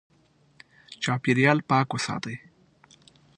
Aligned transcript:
چاپېریال 1.03 1.57
پاک 1.69 1.87
وساتئ. 1.93 2.35